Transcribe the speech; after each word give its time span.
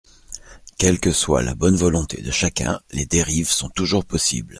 Quelle 0.79 0.99
que 0.99 1.11
soit 1.11 1.43
la 1.43 1.53
bonne 1.53 1.75
volonté 1.75 2.23
de 2.23 2.31
chacun, 2.31 2.81
les 2.89 3.05
dérives 3.05 3.49
sont 3.51 3.69
toujours 3.69 4.03
possibles. 4.03 4.49